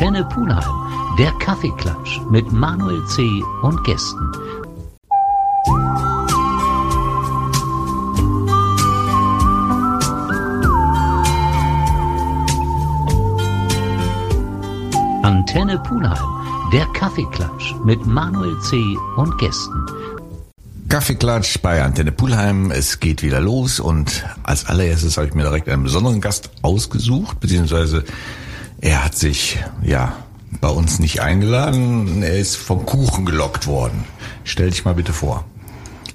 [0.00, 3.42] Antenne Pulheim, der Kaffeeklatsch mit Manuel C.
[3.62, 4.30] und Gästen.
[15.24, 16.16] Antenne Pulheim,
[16.72, 18.76] der Kaffeeklatsch mit Manuel C.
[19.16, 19.84] und Gästen.
[20.88, 22.70] Kaffeeklatsch bei Antenne Pulheim.
[22.70, 27.40] Es geht wieder los und als allererstes habe ich mir direkt einen besonderen Gast ausgesucht,
[27.40, 28.04] beziehungsweise
[28.80, 30.14] er hat sich, ja,
[30.60, 32.22] bei uns nicht eingeladen.
[32.22, 34.04] Er ist vom Kuchen gelockt worden.
[34.44, 35.44] Stell dich mal bitte vor.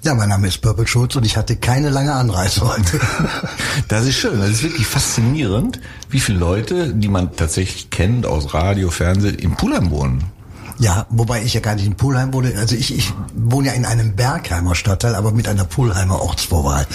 [0.03, 2.99] Ja, mein Name ist Purple Schulz und ich hatte keine lange Anreise heute.
[3.87, 4.39] Das ist schön.
[4.39, 9.55] Das ist wirklich faszinierend, wie viele Leute, die man tatsächlich kennt aus Radio, Fernsehen, in
[9.55, 10.23] Pulheim wohnen.
[10.79, 12.53] Ja, wobei ich ja gar nicht in Pulheim wohne.
[12.57, 16.87] Also ich, ich wohne ja in einem Bergheimer Stadtteil, aber mit einer Pulheimer Ortsvorwahl.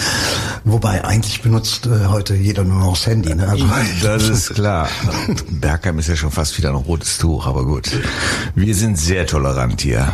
[0.65, 3.33] Wobei eigentlich benutzt äh, heute jeder nur noch das Handy.
[3.33, 3.47] Ne?
[3.47, 3.65] Also,
[4.03, 4.89] Das ist klar.
[5.49, 7.89] Bergheim ist ja schon fast wieder ein rotes Tuch, aber gut.
[8.55, 10.07] Wir sind sehr tolerant hier.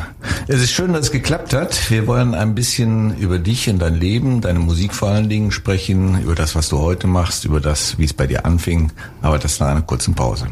[0.47, 1.90] Es ist schön, dass es geklappt hat.
[1.90, 6.22] Wir wollen ein bisschen über dich und dein Leben, deine Musik vor allen Dingen sprechen,
[6.22, 8.92] über das, was du heute machst, über das, wie es bei dir anfing.
[9.22, 10.47] Aber das nach einer kurzen Pause.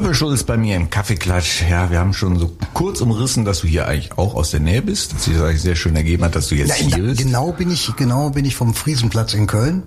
[0.00, 1.60] Purple Schulz bei mir im Kaffeeklatsch.
[1.68, 4.80] Ja, wir haben schon so kurz umrissen, dass du hier eigentlich auch aus der Nähe
[4.80, 5.12] bist.
[5.12, 7.20] Das sich eigentlich sehr schön ergeben hat, dass du jetzt Ja, hier bist.
[7.20, 9.82] genau bin ich, genau bin ich vom Friesenplatz in Köln.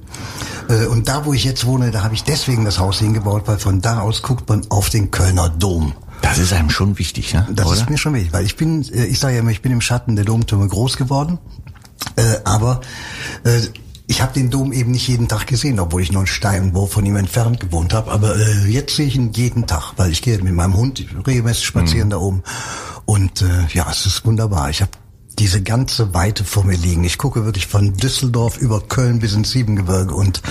[0.69, 3.57] Äh, Und da, wo ich jetzt wohne, da habe ich deswegen das Haus hingebaut, weil
[3.57, 5.93] von da aus guckt man auf den Kölner Dom.
[6.21, 7.47] Das ist einem schon wichtig, ne?
[7.51, 7.75] Das Oder?
[7.77, 9.81] ist mir schon wichtig, weil ich bin, äh, ich sage ja immer, ich bin im
[9.81, 11.39] Schatten der Domtürme groß geworden.
[12.17, 12.81] Äh, aber
[13.45, 13.61] äh,
[14.07, 17.05] ich habe den Dom eben nicht jeden Tag gesehen, obwohl ich nur einen Steinwurf von
[17.05, 18.11] ihm entfernt gewohnt habe.
[18.11, 21.65] Aber äh, jetzt sehe ich ihn jeden Tag, weil ich gehe mit meinem Hund regelmäßig
[21.65, 22.43] spazieren da oben.
[23.05, 24.69] Und äh, ja, es ist wunderbar.
[24.69, 24.91] Ich habe
[25.39, 27.03] diese ganze Weite vor mir liegen.
[27.03, 30.41] Ich gucke wirklich von Düsseldorf über Köln bis ins Siebengebirge und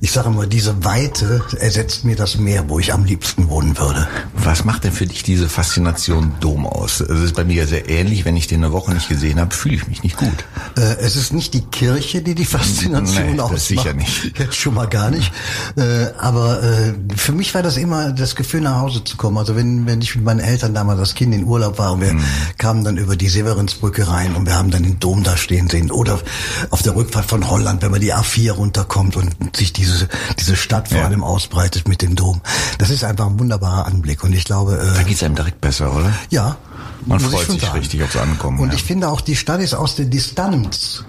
[0.00, 4.06] ich sage mal, diese Weite ersetzt mir das Meer, wo ich am liebsten wohnen würde.
[4.34, 7.00] Was macht denn für dich diese Faszination Dom aus?
[7.00, 8.26] Es ist bei mir ja sehr ähnlich.
[8.26, 10.44] Wenn ich den eine Woche nicht gesehen habe, fühle ich mich nicht gut.
[10.76, 13.62] Äh, es ist nicht die Kirche, die die Faszination das ausmacht.
[13.62, 14.38] sicher nicht.
[14.38, 15.32] Jetzt schon mal gar nicht.
[15.76, 19.38] Äh, aber äh, für mich war das immer das Gefühl, nach Hause zu kommen.
[19.38, 22.14] Also wenn, wenn ich mit meinen Eltern damals als Kind in Urlaub war und wir
[22.58, 25.90] kamen dann über die Severinsbrücke rein und wir haben dann den Dom da stehen sehen.
[25.90, 26.20] Oder
[26.68, 30.08] auf der Rückfahrt von Holland, wenn man die A4 runterkommt und sich diese,
[30.38, 31.04] diese Stadt vor Ja.
[31.06, 32.40] allem ausbreitet mit dem Dom.
[32.78, 34.22] Das ist einfach ein wunderbarer Anblick.
[34.24, 36.12] Und ich glaube, Da äh, geht's einem direkt besser, oder?
[36.30, 36.56] ja.
[37.04, 37.78] Man freut sich sagen.
[37.78, 38.58] richtig aufs Ankommen.
[38.58, 38.74] Und ja.
[38.74, 41.04] ich finde auch, die Stadt ist aus der Distanz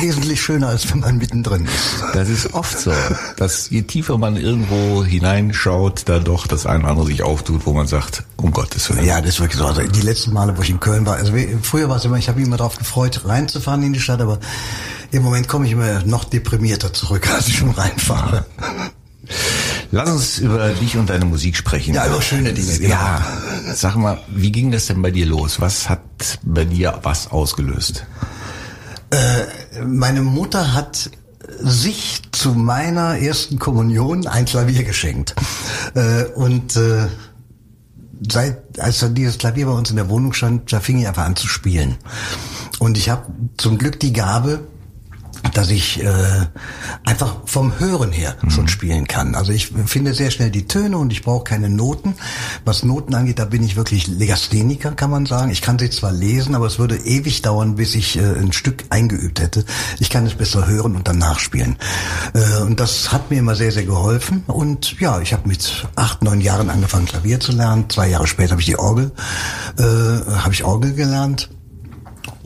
[0.00, 2.04] wesentlich schöner, als wenn man mittendrin ist.
[2.14, 2.92] Das ist oft so,
[3.36, 7.72] dass je tiefer man irgendwo hineinschaut, da doch das eine oder andere sich auftut, wo
[7.72, 9.04] man sagt, um Gottes Willen.
[9.04, 9.66] Ja, das ist wirklich so.
[9.66, 11.32] Also die letzten Male, wo ich in Köln war, also
[11.62, 14.38] früher war es immer, ich habe mich immer darauf gefreut, reinzufahren in die Stadt, aber
[15.10, 18.46] im Moment komme ich immer noch deprimierter zurück, als ich schon reinfahre.
[19.92, 21.94] Lass uns über dich und deine Musik sprechen.
[21.94, 22.90] Ja, über schöne Dinge, genau.
[22.90, 23.24] Ja,
[23.72, 25.60] sag mal, wie ging das denn bei dir los?
[25.60, 26.00] Was hat
[26.42, 28.04] bei dir was ausgelöst?
[29.84, 31.10] Meine Mutter hat
[31.58, 35.34] sich zu meiner ersten Kommunion ein Klavier geschenkt.
[35.94, 37.06] Äh, Und äh,
[38.28, 41.24] seit als dann dieses Klavier bei uns in der Wohnung stand, da fing ich einfach
[41.24, 41.96] an zu spielen.
[42.78, 44.60] Und ich habe zum Glück die Gabe,
[45.56, 46.46] dass ich äh,
[47.04, 49.34] einfach vom Hören her schon spielen kann.
[49.34, 52.14] Also ich finde sehr schnell die Töne und ich brauche keine Noten.
[52.66, 55.50] Was Noten angeht, da bin ich wirklich Legastheniker, kann man sagen.
[55.50, 58.84] Ich kann sie zwar lesen, aber es würde ewig dauern, bis ich äh, ein Stück
[58.90, 59.64] eingeübt hätte.
[59.98, 61.76] Ich kann es besser hören und dann nachspielen.
[62.34, 64.44] Äh, und das hat mir immer sehr, sehr geholfen.
[64.46, 67.88] Und ja, ich habe mit acht, neun Jahren angefangen, Klavier zu lernen.
[67.88, 69.10] Zwei Jahre später habe ich die Orgel,
[69.78, 71.48] äh, habe ich Orgel gelernt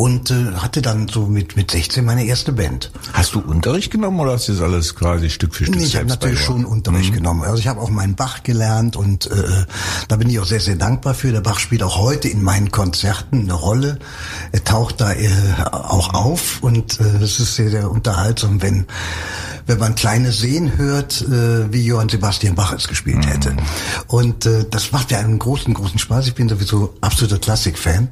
[0.01, 2.91] und äh, hatte dann so mit mit 16 meine erste Band.
[3.13, 5.97] Hast du Unterricht genommen oder hast du das alles quasi Stück für Stück Nee, ich
[5.97, 7.43] habe natürlich schon Unterricht genommen.
[7.43, 9.67] Also ich habe auch meinen Bach gelernt und äh,
[10.09, 11.33] da bin ich auch sehr, sehr dankbar für.
[11.33, 13.99] Der Bach spielt auch heute in meinen Konzerten eine Rolle.
[14.53, 15.29] Er taucht da äh,
[15.71, 18.87] auch auf und äh, es ist sehr, sehr unterhaltsam, wenn
[19.67, 23.55] wenn man kleine Seen hört, äh, wie Johann Sebastian Bach es gespielt hätte.
[24.07, 26.27] Und äh, das macht mir einen großen, großen Spaß.
[26.27, 28.09] Ich bin sowieso absoluter Klassik-Fan.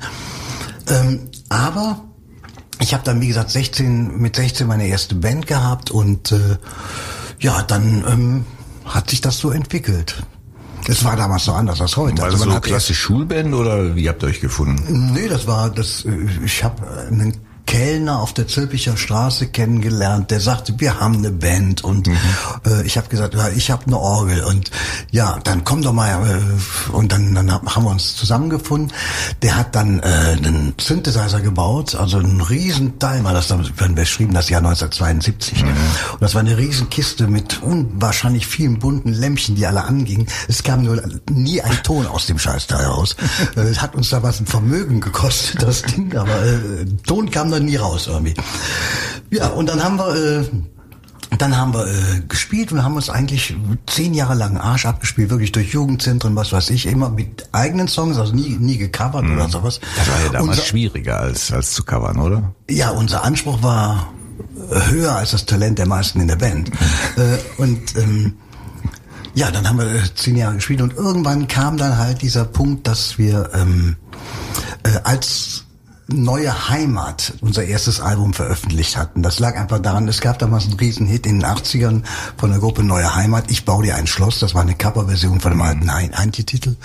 [0.91, 2.05] Ähm, aber
[2.81, 6.57] ich habe dann, wie gesagt, 16, mit 16 meine erste Band gehabt und äh,
[7.41, 8.45] ja, dann ähm,
[8.85, 10.23] hat sich das so entwickelt.
[10.87, 12.23] Es war damals so anders als heute.
[12.23, 15.13] Also, so hat klassisch Schulband oder wie habt ihr euch gefunden?
[15.13, 16.05] Nee, das war das.
[16.05, 16.11] äh,
[16.45, 17.37] Ich habe einen
[17.69, 22.17] Kellner auf der Zülpicher Straße kennengelernt, der sagte, wir haben eine Band und mhm.
[22.65, 24.71] äh, ich habe gesagt, ja, ich habe eine Orgel und
[25.11, 28.91] ja, dann komm doch mal äh, und dann, dann haben wir uns zusammengefunden.
[29.43, 34.33] Der hat dann äh, einen Synthesizer gebaut, also einen riesen Teil, war das damals beschrieben,
[34.33, 35.63] das Jahr 1972.
[35.63, 35.69] Mhm.
[35.69, 40.27] Und das war eine riesen Kiste mit unwahrscheinlich vielen bunten Lämpchen, die alle angingen.
[40.49, 43.15] Es kam nur nie ein Ton aus dem Scheißteil raus.
[43.59, 47.58] Es hat uns da was ein Vermögen gekostet, das Ding, aber äh, Ton kam da
[47.61, 48.35] nie raus irgendwie.
[49.31, 50.45] Ja, und dann haben wir äh,
[51.37, 53.55] dann haben wir äh, gespielt und haben uns eigentlich
[53.87, 58.17] zehn Jahre lang Arsch abgespielt, wirklich durch Jugendzentren, was weiß ich, immer mit eigenen Songs,
[58.17, 59.35] also nie, nie gecovert mhm.
[59.35, 59.81] oder sowas.
[59.97, 62.55] Das war ja damals unser, schwieriger als, als zu covern, oder?
[62.71, 64.13] Ja, unser Anspruch war
[64.91, 66.71] höher als das Talent der meisten in der Band.
[67.17, 68.35] äh, und ähm,
[69.35, 72.87] ja, dann haben wir äh, zehn Jahre gespielt und irgendwann kam dann halt dieser Punkt,
[72.87, 73.97] dass wir ähm,
[74.83, 75.65] äh, als
[76.11, 79.23] Neue Heimat, unser erstes Album veröffentlicht hatten.
[79.23, 82.03] Das lag einfach daran, es gab damals einen Riesenhit in den 80ern
[82.39, 83.51] von der Gruppe Neue Heimat.
[83.51, 86.77] Ich baue dir ein Schloss, das war eine Coverversion von dem alten Heintje-Titel.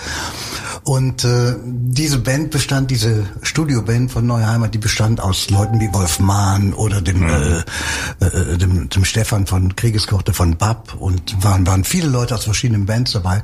[0.84, 5.92] Und äh, diese Band bestand, diese Studioband von Neue Heimat, die bestand aus Leuten wie
[5.94, 7.64] Wolf Mahn oder dem, mhm.
[8.20, 12.44] äh, äh, dem, dem Stefan von Kriegeskochte von Bab und waren, waren viele Leute aus
[12.44, 13.40] verschiedenen Bands dabei.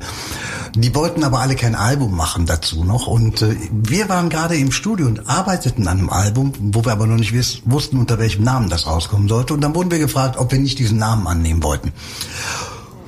[0.75, 3.07] Die wollten aber alle kein Album machen dazu noch.
[3.07, 7.07] Und äh, wir waren gerade im Studio und arbeiteten an einem Album, wo wir aber
[7.07, 9.55] noch nicht wiss, wussten, unter welchem Namen das rauskommen sollte.
[9.55, 11.91] Und dann wurden wir gefragt, ob wir nicht diesen Namen annehmen wollten.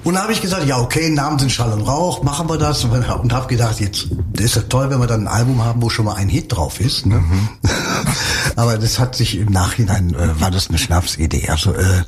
[0.03, 2.83] Und da habe ich gesagt, ja okay, Namen sind Schall und Rauch, machen wir das.
[2.83, 4.07] Und habe gedacht, jetzt
[4.37, 6.79] ist ja toll, wenn wir dann ein Album haben, wo schon mal ein Hit drauf
[6.79, 7.05] ist.
[7.05, 7.19] Ne?
[7.19, 7.49] Mhm.
[8.55, 11.49] Aber das hat sich im Nachhinein, äh, war das eine Schnapsidee.
[11.49, 12.03] Also äh,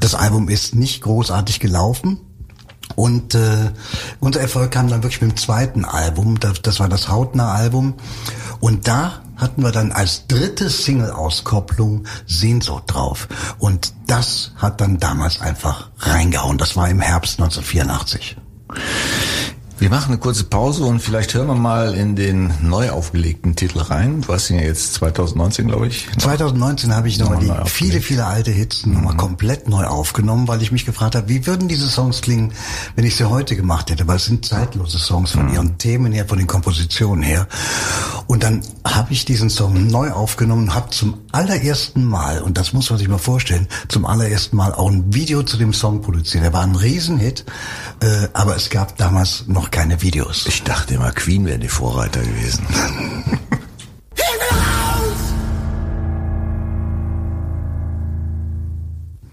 [0.00, 2.20] das Album ist nicht großartig gelaufen.
[2.94, 3.72] Und äh,
[4.20, 7.94] unser Erfolg kam dann wirklich mit dem zweiten Album, das, das war das Hautner-Album.
[8.60, 13.28] Und da hatten wir dann als dritte Single-Auskopplung Sehnsucht drauf.
[13.58, 16.58] Und das hat dann damals einfach reingehauen.
[16.58, 18.36] Das war im Herbst 1984.
[19.78, 23.80] Wir machen eine kurze Pause und vielleicht hören wir mal in den neu aufgelegten Titel
[23.80, 24.22] rein.
[24.22, 26.08] Du hast ihn ja jetzt 2019, glaube ich.
[26.16, 29.18] 2019 habe ich nochmal die viele, viele alte Hits nochmal mhm.
[29.18, 32.52] komplett neu aufgenommen, weil ich mich gefragt habe, wie würden diese Songs klingen,
[32.94, 34.08] wenn ich sie heute gemacht hätte?
[34.08, 35.52] Weil es sind zeitlose Songs von mhm.
[35.52, 37.46] ihren Themen her, von den Kompositionen her.
[38.28, 42.88] Und dann habe ich diesen Song neu aufgenommen, habe zum allerersten Mal, und das muss
[42.88, 46.42] man sich mal vorstellen, zum allerersten Mal auch ein Video zu dem Song produziert.
[46.44, 47.44] Er war ein Riesenhit,
[48.00, 50.46] äh, aber es gab damals noch noch keine Videos.
[50.46, 52.66] Ich dachte immer, Queen wären die Vorreiter gewesen.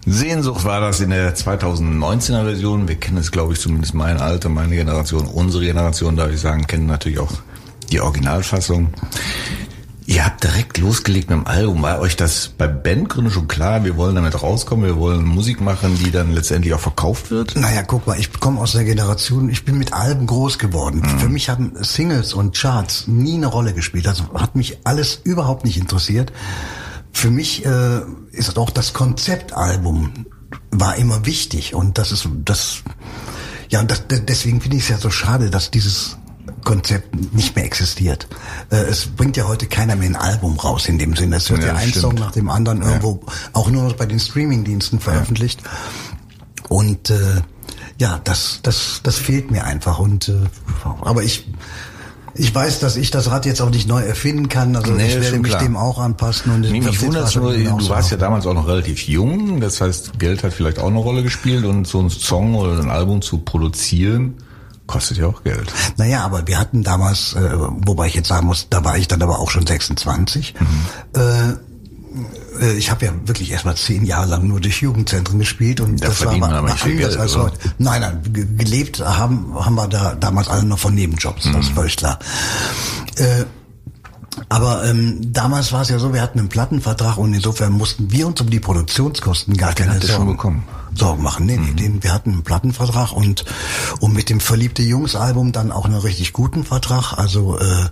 [0.06, 2.88] Sehnsucht war das in der 2019er Version.
[2.88, 6.66] Wir kennen es, glaube ich, zumindest mein Alter, meine Generation, unsere Generation, darf ich sagen,
[6.66, 7.32] kennen natürlich auch
[7.90, 8.92] die Originalfassung.
[10.06, 11.80] Ihr habt direkt losgelegt mit dem Album.
[11.80, 13.84] War euch das bei Bandgründen schon klar?
[13.84, 17.56] Wir wollen damit rauskommen, wir wollen Musik machen, die dann letztendlich auch verkauft wird?
[17.56, 21.00] Naja, guck mal, ich komme aus der Generation, ich bin mit Alben groß geworden.
[21.00, 21.18] Mhm.
[21.18, 24.06] Für mich haben Singles und Charts nie eine Rolle gespielt.
[24.06, 26.32] Also hat mich alles überhaupt nicht interessiert.
[27.12, 28.00] Für mich äh,
[28.32, 30.12] ist auch das Konzeptalbum
[30.70, 32.82] war immer wichtig und das ist das
[33.70, 36.18] ja und das, deswegen finde ich es ja so schade, dass dieses
[36.64, 38.26] Konzept nicht mehr existiert.
[38.70, 41.36] Äh, es bringt ja heute keiner mehr ein Album raus in dem Sinne.
[41.36, 42.02] Es wird ja, ja ein stimmt.
[42.02, 42.88] Song nach dem anderen ja.
[42.88, 43.20] irgendwo
[43.52, 45.62] auch nur noch bei den Streamingdiensten veröffentlicht.
[45.62, 45.70] Ja.
[46.68, 47.42] Und äh,
[47.98, 49.98] ja, das, das, das fehlt mir einfach.
[49.98, 50.34] Und äh,
[51.02, 51.46] aber ich
[52.36, 54.74] ich weiß, dass ich das Rad jetzt auch nicht neu erfinden kann.
[54.74, 55.62] Also nee, ich werde mich klar.
[55.62, 56.52] dem auch anpassen.
[56.52, 59.60] Und nee, mich wundert nur, du warst ja damals auch noch relativ jung.
[59.60, 62.90] Das heißt, Geld hat vielleicht auch eine Rolle gespielt und so ein Song oder ein
[62.90, 64.34] Album zu produzieren
[64.86, 65.72] Kostet ja auch Geld.
[65.96, 69.22] Naja, aber wir hatten damals, äh, wobei ich jetzt sagen muss, da war ich dann
[69.22, 70.54] aber auch schon 26.
[70.60, 71.20] Mhm.
[71.20, 71.52] Äh,
[72.60, 76.02] äh, ich habe ja wirklich erst mal zehn Jahre lang nur durch Jugendzentren gespielt und
[76.02, 77.56] da das war aber anders Geld, als heute.
[77.78, 78.22] Nein, nein,
[78.56, 81.52] gelebt haben haben wir da damals alle noch von Nebenjobs, mhm.
[81.54, 82.18] das ist völlig klar.
[83.16, 83.44] Äh,
[84.48, 88.26] aber ähm, damals war es ja so, wir hatten einen Plattenvertrag und insofern mussten wir
[88.26, 90.64] uns um die Produktionskosten gar Ach, keine Sorgen,
[90.94, 91.46] Sorgen machen.
[91.46, 91.76] Nee, nee, mhm.
[91.76, 93.44] den, wir hatten einen Plattenvertrag und,
[94.00, 97.14] und mit dem Verliebte Jungs Album dann auch einen richtig guten Vertrag.
[97.16, 97.88] Also äh,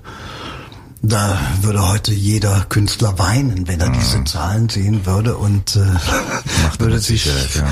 [1.02, 3.94] da würde heute jeder Künstler weinen, wenn er mhm.
[3.94, 5.80] diese Zahlen sehen würde und äh,
[6.78, 7.64] würde sich ja.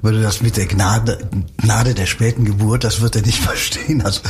[0.00, 1.18] würde das mit der Gnade
[1.58, 4.02] Gnade der späten Geburt, das wird er nicht verstehen.
[4.02, 4.20] Also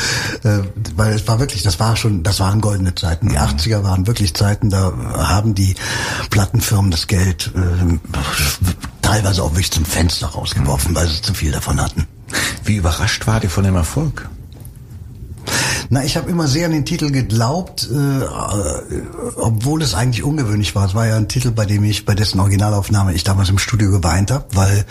[0.43, 0.65] äh,
[0.97, 3.29] weil es war wirklich, das war schon, das waren goldene Zeiten.
[3.29, 3.43] Die mhm.
[3.43, 5.77] 80er waren wirklich Zeiten, da haben die
[6.31, 7.99] Plattenfirmen das Geld äh,
[9.03, 10.97] teilweise auch wirklich zum Fenster rausgeworfen, mhm.
[10.97, 12.09] weil sie zu viel davon hatten.
[12.65, 14.29] Wie überrascht war ihr von dem Erfolg?
[15.90, 18.25] Na, ich habe immer sehr an den Titel geglaubt, äh,
[19.37, 20.87] obwohl es eigentlich ungewöhnlich war.
[20.87, 23.90] Es war ja ein Titel, bei dem ich, bei dessen Originalaufnahme ich damals im Studio
[23.90, 24.85] geweint habe, weil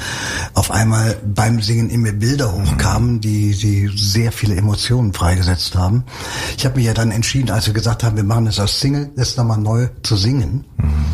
[0.54, 6.04] auf einmal beim Singen in mir Bilder hochkamen, die, die sehr viele Emotionen freigesetzt haben.
[6.58, 9.12] Ich habe mich ja dann entschieden, als wir gesagt haben, wir machen es als Single,
[9.16, 10.66] das nochmal neu zu singen.
[10.78, 11.06] Mhm.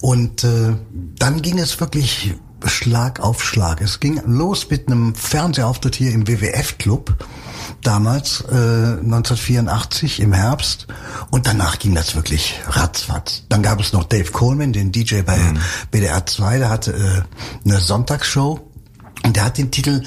[0.00, 0.74] Und äh,
[1.18, 3.80] dann ging es wirklich Schlag auf Schlag.
[3.80, 7.14] Es ging los mit einem Fernsehauftritt hier im WWF-Club
[7.82, 10.86] damals, äh, 1984 im Herbst.
[11.30, 13.42] Und danach ging das wirklich ratzfatz.
[13.48, 15.58] Dann gab es noch Dave Coleman, den DJ bei mhm.
[15.90, 18.68] BDR 2, der hatte äh, eine Sonntagshow
[19.24, 20.02] und der hat den Titel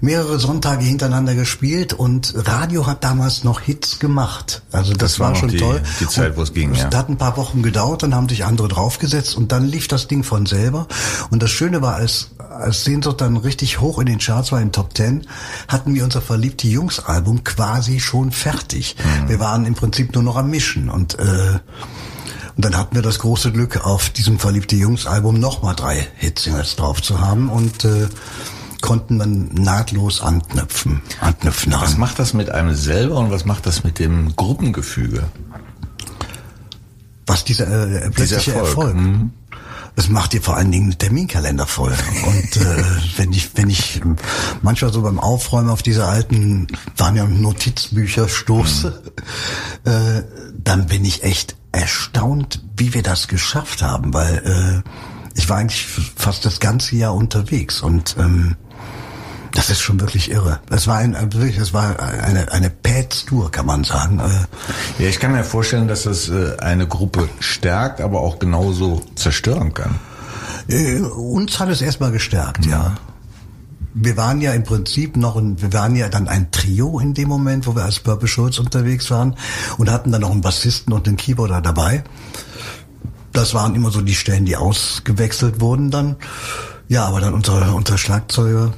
[0.00, 4.62] mehrere Sonntage hintereinander gespielt und Radio hat damals noch Hits gemacht.
[4.72, 5.82] Also das, das war, war schon die, toll.
[6.00, 6.72] Die Zeit, wo es ging.
[6.74, 6.88] Ja.
[6.88, 10.06] Es hat ein paar Wochen gedauert, dann haben sich andere draufgesetzt und dann lief das
[10.06, 10.86] Ding von selber.
[11.30, 14.72] Und das Schöne war, als, als Sehnsucht dann richtig hoch in den Charts war, in
[14.72, 15.26] Top Ten,
[15.68, 18.96] hatten wir unser verliebte Jungs-Album quasi schon fertig.
[18.98, 19.28] Mhm.
[19.28, 21.58] Wir waren im Prinzip nur noch am Mischen und äh,
[22.56, 26.76] und dann hatten wir das große Glück, auf diesem Verliebte Jungs Album nochmal drei Hitsingles
[26.76, 28.08] drauf zu haben und äh,
[28.80, 31.72] konnten dann nahtlos anknüpfen, anknüpfen.
[31.72, 31.86] Daran.
[31.86, 35.24] Was macht das mit einem selber und was macht das mit dem Gruppengefüge?
[37.26, 38.94] Was dieser äh, plötzliche Erfolg.
[38.94, 38.94] Erfolg.
[38.94, 39.32] Mhm.
[39.96, 41.94] Das macht dir vor allen Dingen einen Terminkalender voll.
[42.26, 42.84] Und äh,
[43.16, 44.00] wenn ich, wenn ich
[44.62, 49.02] manchmal so beim Aufräumen auf diese alten, waren ja Notizbücher stoße,
[49.84, 49.90] mhm.
[49.90, 50.22] äh,
[50.62, 54.90] dann bin ich echt erstaunt, wie wir das geschafft haben, weil äh,
[55.34, 58.56] ich war eigentlich fast das ganze Jahr unterwegs und ähm,
[59.56, 60.60] das ist schon wirklich irre.
[60.70, 64.20] Es war ein, wirklich, es war eine, eine Pets-Tour, kann man sagen.
[64.20, 69.02] Äh, ja, ich kann mir vorstellen, dass das äh, eine Gruppe stärkt, aber auch genauso
[69.14, 69.96] zerstören kann.
[70.68, 72.72] Äh, uns hat es erstmal gestärkt, mhm.
[72.72, 72.96] ja
[73.98, 77.30] wir waren ja im Prinzip noch, ein, wir waren ja dann ein Trio in dem
[77.30, 79.36] Moment, wo wir als Purple Schulz unterwegs waren
[79.78, 82.04] und hatten dann noch einen Bassisten und einen Keyboarder dabei.
[83.32, 86.16] Das waren immer so die Stellen, die ausgewechselt wurden dann.
[86.88, 88.74] Ja, aber dann unser, unser Schlagzeuger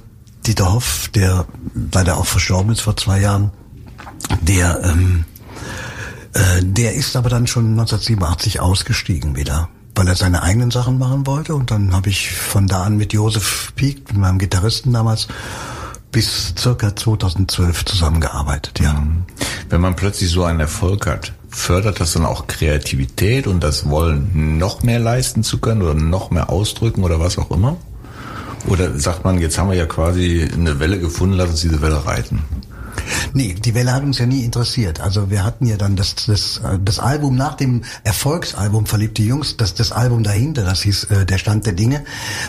[0.48, 1.46] Dieter Hoff, der
[1.92, 3.50] leider auch verstorben ist vor zwei Jahren,
[4.40, 5.24] der, ähm,
[6.32, 11.26] äh, der ist aber dann schon 1987 ausgestiegen wieder weil er seine eigenen Sachen machen
[11.26, 11.56] wollte.
[11.56, 15.26] Und dann habe ich von da an mit Josef Pieck, mit meinem Gitarristen damals,
[16.12, 18.92] bis circa 2012 zusammengearbeitet, ja.
[18.92, 19.24] Mhm.
[19.68, 24.56] Wenn man plötzlich so einen Erfolg hat, fördert das dann auch Kreativität und das Wollen,
[24.56, 27.76] noch mehr leisten zu können oder noch mehr ausdrücken oder was auch immer?
[28.66, 32.04] Oder sagt man, jetzt haben wir ja quasi eine Welle gefunden, lass uns diese Welle
[32.04, 32.42] reiten?
[33.32, 35.00] Nee, die Welle hat uns ja nie interessiert.
[35.00, 39.74] Also wir hatten ja dann das, das, das Album nach dem Erfolgsalbum Verliebte Jungs, das,
[39.74, 42.04] das Album dahinter, das hieß äh, Der Stand der Dinge,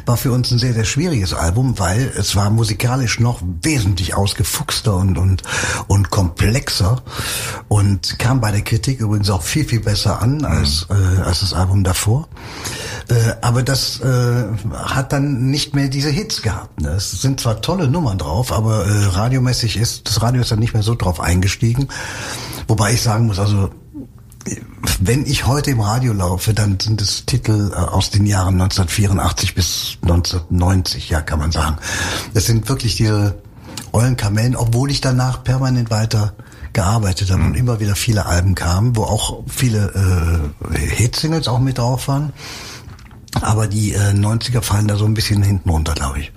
[0.05, 4.95] war für uns ein sehr, sehr schwieriges Album, weil es war musikalisch noch wesentlich ausgefuchster
[4.95, 5.43] und, und,
[5.87, 7.01] und komplexer
[7.67, 11.53] und kam bei der Kritik übrigens auch viel, viel besser an als, äh, als das
[11.53, 12.27] Album davor.
[13.09, 16.81] Äh, aber das äh, hat dann nicht mehr diese Hits gehabt.
[16.81, 16.89] Ne?
[16.89, 20.73] Es sind zwar tolle Nummern drauf, aber äh, radiomäßig ist das Radio ist dann nicht
[20.73, 21.87] mehr so drauf eingestiegen.
[22.67, 23.69] Wobei ich sagen muss, also
[24.99, 29.55] wenn ich heute im Radio laufe, dann sind es Titel äh, aus den Jahren 1984
[29.55, 31.77] bis 1990, ja, kann man sagen.
[32.33, 33.41] Das sind wirklich diese
[33.91, 36.33] ollen Kamellen, obwohl ich danach permanent weiter
[36.73, 37.47] gearbeitet habe mhm.
[37.47, 42.33] und immer wieder viele Alben kamen, wo auch viele äh, Hitsingles auch mit drauf waren.
[43.41, 46.31] Aber die äh, 90er fallen da so ein bisschen hinten runter, glaube ich.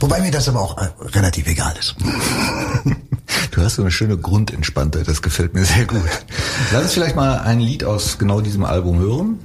[0.00, 1.96] Wobei mir das aber auch äh, relativ egal ist.
[3.50, 6.00] Du hast so eine schöne Grundentspanntheit, das gefällt mir sehr gut.
[6.72, 9.38] Lass uns vielleicht mal ein Lied aus genau diesem Album hören.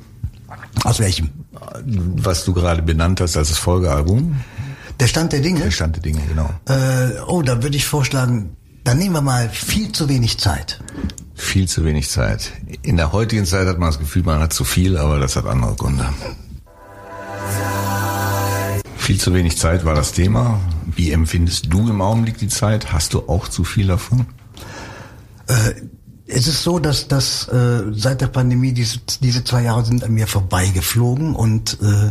[0.83, 1.29] Aus welchem?
[2.17, 4.35] Was du gerade benannt hast als das Folgealbum.
[4.99, 5.61] Der Stand der Dinge?
[5.61, 6.49] Der Stand der Dinge, genau.
[6.67, 10.81] Äh, oh, da würde ich vorschlagen, dann nehmen wir mal viel zu wenig Zeit.
[11.35, 12.51] Viel zu wenig Zeit.
[12.83, 15.45] In der heutigen Zeit hat man das Gefühl, man hat zu viel, aber das hat
[15.45, 16.05] andere Gründe.
[19.03, 20.61] Viel zu wenig Zeit war das Thema.
[20.85, 22.93] Wie empfindest du im Augenblick die Zeit?
[22.93, 24.27] Hast du auch zu viel davon?
[25.47, 25.73] Äh,
[26.25, 30.13] es ist so, dass dass äh, seit der Pandemie diese, diese zwei Jahre sind an
[30.13, 32.09] mir vorbeigeflogen und äh,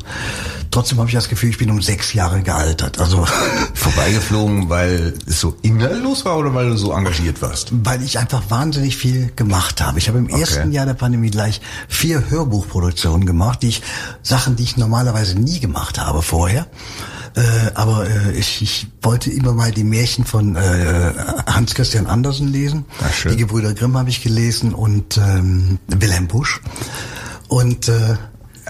[0.71, 2.99] trotzdem habe ich das Gefühl, ich bin um sechs Jahre gealtert.
[2.99, 3.27] Also
[3.75, 7.71] vorbeigeflogen, weil es so inhaltlos war oder weil du so engagiert warst?
[7.73, 9.99] Weil ich einfach wahnsinnig viel gemacht habe.
[9.99, 10.41] Ich habe im okay.
[10.41, 13.83] ersten Jahr der Pandemie gleich vier Hörbuchproduktionen gemacht, die ich
[14.23, 16.67] Sachen, die ich normalerweise nie gemacht habe vorher.
[17.35, 21.13] Äh, aber äh, ich, ich wollte immer mal die Märchen von äh,
[21.47, 22.85] Hans Christian Andersen lesen.
[23.01, 26.61] Ach, die Gebrüder Grimm habe ich gelesen und ähm, Wilhelm Busch.
[27.49, 28.17] Und äh,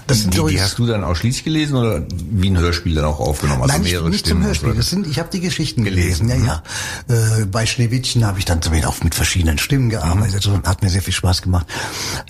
[0.07, 3.19] Das sind die, die hast du dann ausschließlich gelesen oder wie ein Hörspiel dann auch
[3.19, 3.63] aufgenommen?
[3.63, 4.73] Also Nein, mehrere nicht, nicht zum Hörspiel.
[4.75, 6.27] Das sind, ich habe die Geschichten gelesen.
[6.27, 6.45] gelesen.
[6.45, 6.63] Ja,
[7.09, 7.41] ja.
[7.41, 10.55] Äh, bei Schneewittchen habe ich dann zum auch mit verschiedenen Stimmen gearbeitet mhm.
[10.55, 11.67] und hat mir sehr viel Spaß gemacht.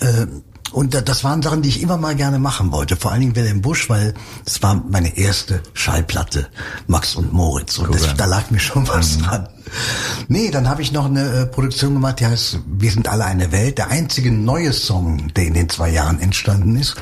[0.00, 0.26] Äh,
[0.74, 2.96] und das waren Sachen, die ich immer mal gerne machen wollte.
[2.96, 4.12] Vor allen Dingen Wilhelm Busch, weil
[4.44, 6.48] es war meine erste Schallplatte,
[6.88, 7.78] Max und Moritz.
[7.78, 9.22] Und das, da lag mir schon was mhm.
[9.22, 9.48] dran.
[10.26, 13.52] Nee, dann habe ich noch eine äh, Produktion gemacht, die heißt Wir sind alle eine
[13.52, 13.78] Welt.
[13.78, 16.96] Der einzige neue Song, der in den zwei Jahren entstanden ist.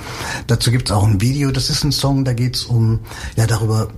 [0.49, 1.51] Dazu gibt's auch ein Video.
[1.51, 3.01] Das ist ein Song, da geht's um
[3.37, 3.89] ja darüber,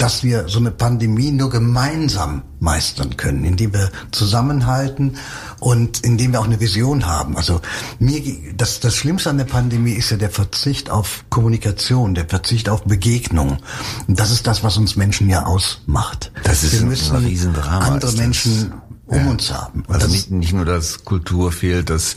[0.00, 5.16] dass wir so eine Pandemie nur gemeinsam meistern können, indem wir zusammenhalten
[5.60, 7.36] und indem wir auch eine Vision haben.
[7.36, 7.60] Also
[7.98, 8.22] mir,
[8.56, 12.84] das, das Schlimmste an der Pandemie ist ja der Verzicht auf Kommunikation, der Verzicht auf
[12.84, 13.58] Begegnung.
[14.06, 16.32] Und das ist das, was uns Menschen ja ausmacht.
[16.44, 17.86] Das ist wir müssen ein Riesendrama.
[17.86, 18.72] Andere Menschen
[19.10, 19.30] um ja.
[19.30, 19.82] uns haben.
[19.88, 22.14] Also nicht, nicht nur, dass Kultur fehlt, dass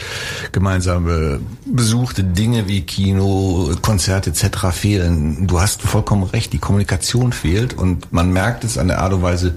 [0.52, 4.68] gemeinsame besuchte Dinge wie Kino, Konzerte etc.
[4.72, 5.48] fehlen.
[5.48, 9.24] Du hast vollkommen recht, die Kommunikation fehlt und man merkt es an der Art und
[9.24, 9.56] Weise,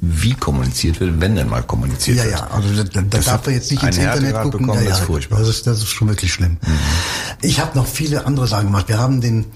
[0.00, 2.34] wie kommuniziert wird, wenn denn mal kommuniziert ja, wird.
[2.34, 4.50] Ja, ja, also da, da darf man jetzt nicht ins Internet gucken.
[4.66, 5.38] Bekommen, ja, das, ist furchtbar.
[5.40, 6.58] Das, ist, das ist schon wirklich schlimm.
[6.64, 6.78] Mhm.
[7.42, 8.88] Ich habe noch viele andere Sachen gemacht.
[8.88, 9.46] Wir haben den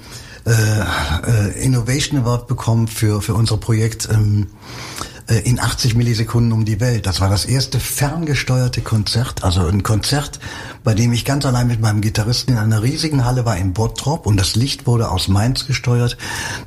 [0.47, 6.65] äh, äh, Innovation Award bekommen für, für unser Projekt ähm, äh, in 80 Millisekunden um
[6.65, 7.07] die Welt.
[7.07, 10.41] Das war das erste ferngesteuerte Konzert, also ein Konzert,
[10.83, 14.27] bei dem ich ganz allein mit meinem Gitarristen in einer riesigen Halle war in Bottrop
[14.27, 16.17] und das Licht wurde aus Mainz gesteuert.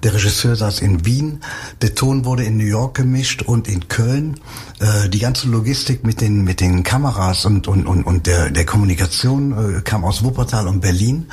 [0.04, 1.42] Der Regisseur saß in Wien,
[1.82, 4.40] der Ton wurde in New York gemischt und in Köln.
[4.80, 8.66] Äh, die ganze Logistik mit den mit den Kameras und und und, und der der
[8.66, 11.28] Kommunikation äh, kam aus Wuppertal und Berlin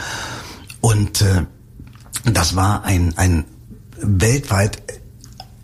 [0.81, 1.45] und äh,
[2.25, 3.45] das war ein ein
[4.01, 4.83] weltweit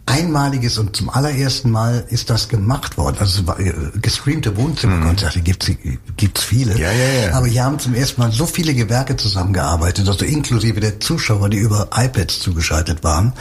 [0.06, 3.16] einmaliges und zum allerersten Mal ist das gemacht worden.
[3.18, 5.44] Also äh, gestreamte Wohnzimmerkonzerte mhm.
[5.44, 5.70] gibt's
[6.16, 6.78] gibt's viele.
[6.78, 7.34] Ja, ja, ja.
[7.34, 11.58] Aber hier haben zum ersten Mal so viele Gewerke zusammengearbeitet, also inklusive der Zuschauer, die
[11.58, 13.32] über iPads zugeschaltet waren.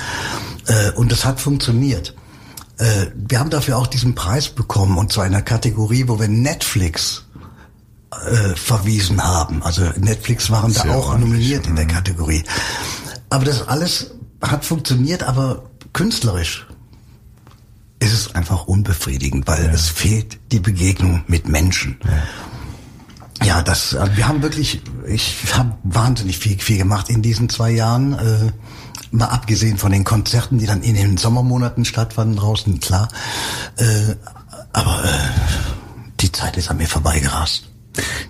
[0.67, 2.15] Äh, und das hat funktioniert.
[2.79, 6.27] Äh, wir haben dafür auch diesen Preis bekommen und zwar in einer Kategorie, wo wir
[6.27, 7.21] Netflix
[8.55, 9.61] verwiesen haben.
[9.61, 11.89] Also Netflix waren da auch nominiert in der mhm.
[11.89, 12.43] Kategorie.
[13.29, 15.63] Aber das alles hat funktioniert, aber
[15.95, 16.67] künstlerisch
[17.99, 19.71] ist es einfach unbefriedigend, weil ja.
[19.71, 21.97] es fehlt die Begegnung mit Menschen.
[23.41, 23.45] Ja.
[23.45, 27.71] ja, das, äh, wir haben wirklich, ich habe wahnsinnig viel, viel gemacht in diesen zwei
[27.71, 28.13] Jahren.
[28.13, 28.51] Äh,
[29.11, 33.07] mal abgesehen von den Konzerten, die dann in den Sommermonaten stattfanden draußen, klar.
[33.77, 34.15] Äh,
[34.73, 35.17] aber äh,
[36.19, 37.69] die Zeit ist an mir vorbeigerast.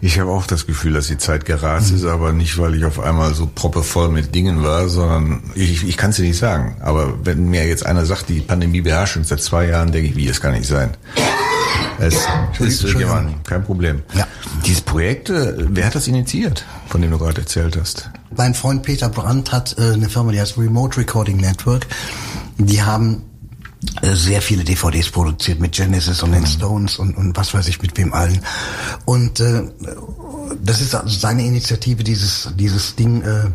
[0.01, 1.97] Ich habe auch das Gefühl, dass die Zeit gerast mhm.
[1.97, 5.97] ist, aber nicht, weil ich auf einmal so proppevoll mit Dingen war, sondern ich, ich
[5.97, 6.77] kann es dir nicht sagen.
[6.81, 10.15] Aber wenn mir jetzt einer sagt, die Pandemie beherrscht uns seit zwei Jahren, denke ich,
[10.15, 10.91] wie, das kann nicht sein.
[11.97, 12.27] Es
[12.59, 14.01] ist jemand, kein Problem.
[14.13, 14.27] Ja.
[14.65, 18.09] Dieses Projekt, äh, wer hat das initiiert, von dem du gerade erzählt hast?
[18.35, 21.87] Mein Freund Peter Brandt hat äh, eine Firma, die heißt Remote Recording Network.
[22.57, 23.23] Die haben
[24.13, 26.47] sehr viele DVDs produziert mit Genesis und den mhm.
[26.47, 28.39] Stones und, und was weiß ich mit wem allen.
[29.05, 29.63] Und äh,
[30.61, 33.49] das ist also seine Initiative, dieses, dieses Ding äh,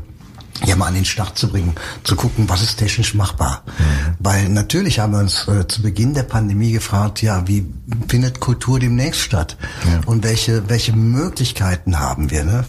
[0.66, 3.62] ja mal an den Start zu bringen, zu gucken, was ist technisch machbar.
[3.66, 4.14] Mhm.
[4.18, 7.66] Weil natürlich haben wir uns äh, zu Beginn der Pandemie gefragt, ja, wie
[8.08, 9.56] findet Kultur demnächst statt?
[9.86, 10.00] Ja.
[10.06, 12.44] Und welche, welche Möglichkeiten haben wir?
[12.44, 12.64] Ne?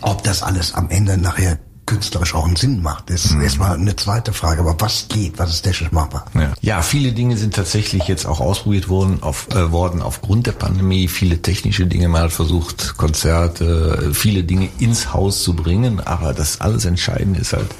[0.00, 3.10] Ob das alles am Ende nachher künstlerisch auch einen Sinn macht.
[3.10, 3.42] Das ist mhm.
[3.42, 4.60] erstmal eine zweite Frage.
[4.60, 5.38] Aber was geht?
[5.38, 6.26] Was ist technisch machbar?
[6.34, 6.52] Ja.
[6.60, 11.08] ja, viele Dinge sind tatsächlich jetzt auch ausprobiert worden, auf, äh, worden aufgrund der Pandemie.
[11.08, 16.00] Viele technische Dinge mal versucht, Konzerte, viele Dinge ins Haus zu bringen.
[16.00, 17.70] Aber das alles Entscheidende ist halt,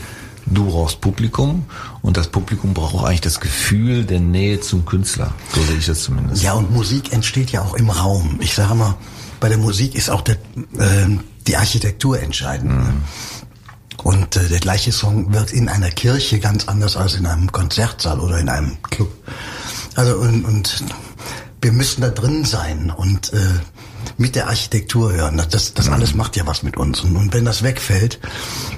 [0.47, 1.65] du brauchst Publikum
[2.03, 5.35] und das Publikum braucht auch eigentlich das Gefühl der Nähe zum Künstler.
[5.53, 6.43] So sehe ich das zumindest.
[6.43, 8.39] Ja, und Musik entsteht ja auch im Raum.
[8.41, 8.95] Ich sage mal,
[9.41, 10.37] bei der Musik ist auch der,
[10.79, 11.09] äh,
[11.47, 12.73] die Architektur entscheidend.
[12.73, 13.03] Mhm.
[14.07, 18.21] Und äh, der gleiche Song wird in einer Kirche ganz anders als in einem Konzertsaal
[18.21, 19.11] oder in einem Club.
[19.97, 20.85] Also und, und
[21.61, 23.39] wir müssen da drin sein und äh,
[24.17, 25.43] mit der Architektur hören.
[25.51, 27.01] Das, das alles macht ja was mit uns.
[27.01, 28.21] Und, und wenn das wegfällt,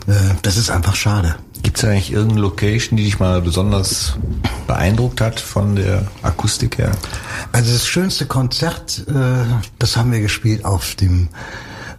[0.06, 1.34] äh, das ist einfach schade.
[1.62, 4.16] Gibt es eigentlich irgendeine Location, die dich mal besonders
[4.66, 6.92] beeindruckt hat von der Akustik her?
[7.52, 9.44] Also das schönste Konzert, äh,
[9.78, 11.28] das haben wir gespielt auf dem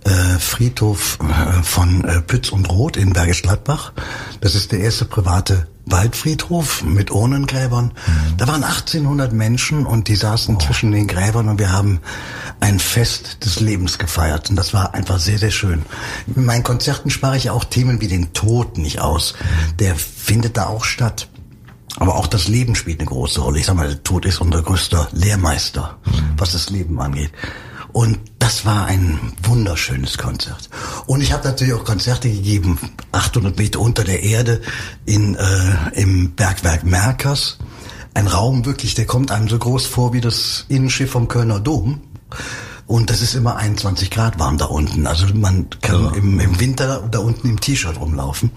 [0.05, 3.93] äh, Friedhof äh, von äh, Pütz und Roth in Bergisch Gladbach.
[4.41, 7.85] Das ist der erste private Waldfriedhof mit Urnengräbern.
[7.85, 8.37] Mhm.
[8.37, 10.59] Da waren 1800 Menschen und die saßen oh.
[10.59, 11.99] zwischen den Gräbern und wir haben
[12.59, 14.49] ein Fest des Lebens gefeiert.
[14.49, 15.83] Und das war einfach sehr, sehr schön.
[16.33, 19.33] In meinen Konzerten spare ich auch Themen wie den Tod nicht aus.
[19.79, 21.27] Der findet da auch statt.
[21.95, 23.59] Aber auch das Leben spielt eine große Rolle.
[23.59, 26.11] Ich sag mal, der Tod ist unser größter Lehrmeister, mhm.
[26.37, 27.31] was das Leben angeht.
[27.91, 30.69] Und das war ein wunderschönes Konzert.
[31.07, 32.77] Und ich habe natürlich auch Konzerte gegeben,
[33.11, 34.61] 800 Meter unter der Erde
[35.05, 37.57] in, äh, im Bergwerk Merkers.
[38.13, 42.01] Ein Raum wirklich, der kommt einem so groß vor wie das Innenschiff vom Kölner Dom.
[42.89, 45.05] Und das ist immer 21 Grad warm da unten.
[45.05, 46.11] Also man kann ja.
[46.13, 48.49] im, im Winter da unten im T-Shirt rumlaufen.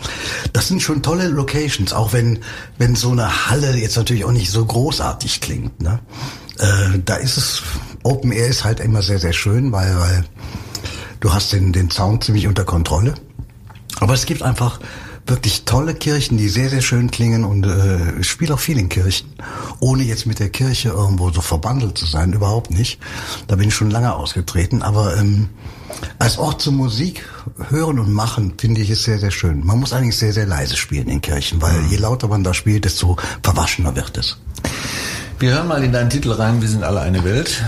[0.54, 2.38] Das sind schon tolle Locations, auch wenn,
[2.78, 5.82] wenn so eine Halle jetzt natürlich auch nicht so großartig klingt.
[5.82, 5.98] Ne?
[6.58, 7.62] Äh, da ist es,
[8.04, 10.24] Open Air ist halt immer sehr, sehr schön, weil, weil
[11.20, 13.12] du hast den, den Sound ziemlich unter Kontrolle.
[14.00, 14.80] Aber es gibt einfach
[15.26, 18.88] wirklich tolle Kirchen, die sehr, sehr schön klingen und äh, ich spiele auch viel in
[18.88, 19.28] Kirchen,
[19.80, 22.98] ohne jetzt mit der Kirche irgendwo so verbandelt zu sein, überhaupt nicht.
[23.46, 25.48] Da bin ich schon lange ausgetreten, aber ähm,
[26.18, 27.24] als Ort zur Musik
[27.68, 29.64] hören und machen finde ich es sehr, sehr schön.
[29.64, 32.84] Man muss eigentlich sehr, sehr leise spielen in Kirchen, weil je lauter man da spielt,
[32.84, 34.38] desto verwaschener wird es.
[35.38, 37.64] Wir hören mal in deinen Titel rein, wir sind alle eine Welt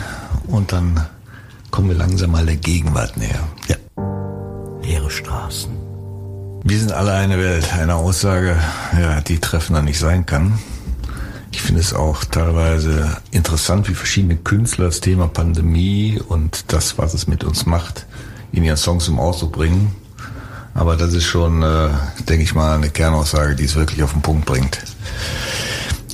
[0.49, 1.07] und dann
[1.71, 3.49] kommen wir langsam mal der Gegenwart näher.
[3.69, 3.77] Ja.
[4.83, 5.84] Leere Straßen
[6.67, 7.75] wir sind alle eine Welt.
[7.75, 8.57] Eine Aussage,
[8.99, 10.59] ja, die treffender nicht sein kann.
[11.53, 17.13] Ich finde es auch teilweise interessant, wie verschiedene Künstler das Thema Pandemie und das, was
[17.13, 18.07] es mit uns macht,
[18.51, 19.95] in ihren Songs zum Ausdruck bringen.
[20.73, 21.91] Aber das ist schon, äh,
[22.29, 24.79] denke ich mal, eine Kernaussage, die es wirklich auf den Punkt bringt.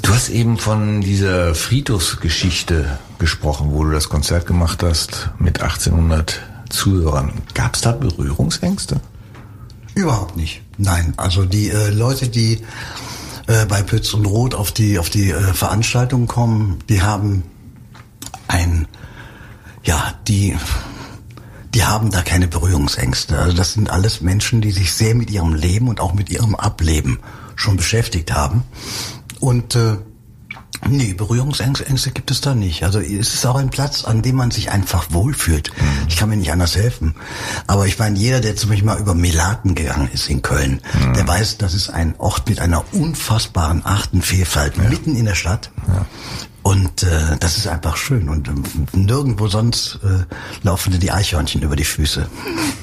[0.03, 6.41] Du hast eben von dieser Friedhofsgeschichte gesprochen, wo du das Konzert gemacht hast mit 1800
[6.69, 7.35] Zuhörern.
[7.55, 9.01] Gab es da Berührungsängste?
[10.01, 10.63] Überhaupt nicht.
[10.79, 12.63] Nein, also die äh, Leute, die
[13.47, 17.43] äh, bei Pütz und Rot auf die auf die äh, Veranstaltung kommen, die haben
[18.49, 18.89] ein
[19.85, 20.57] ja, die
[21.75, 23.39] die haben da keine Berührungsängste.
[23.39, 26.55] Also das sind alles Menschen, die sich sehr mit ihrem Leben und auch mit ihrem
[26.55, 27.19] Ableben
[27.55, 28.63] schon beschäftigt haben.
[29.39, 29.99] Und äh,
[30.89, 32.85] Nee, Berührungsängste gibt es da nicht.
[32.85, 35.71] Also es ist auch ein Platz, an dem man sich einfach wohlfühlt.
[35.77, 36.09] Mhm.
[36.09, 37.15] Ich kann mir nicht anders helfen.
[37.67, 41.15] Aber ich meine, jeder, der zum Beispiel mal über Melaten gegangen ist in Köln, mhm.
[41.15, 44.89] der weiß, das ist ein Ort mit einer unfassbaren Artenvielfalt ja.
[44.89, 45.71] mitten in der Stadt.
[45.87, 46.07] Ja.
[46.63, 48.29] Und äh, das ist einfach schön.
[48.29, 48.53] Und äh,
[48.93, 50.25] nirgendwo sonst äh,
[50.63, 52.29] laufen dir die Eichhörnchen über die Füße.